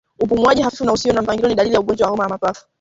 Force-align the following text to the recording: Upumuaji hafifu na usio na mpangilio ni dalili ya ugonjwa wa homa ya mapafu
Upumuaji 0.19 0.61
hafifu 0.61 0.85
na 0.85 0.93
usio 0.93 1.13
na 1.13 1.21
mpangilio 1.21 1.49
ni 1.49 1.55
dalili 1.55 1.75
ya 1.75 1.81
ugonjwa 1.81 2.05
wa 2.07 2.11
homa 2.11 2.23
ya 2.23 2.29
mapafu 2.29 2.65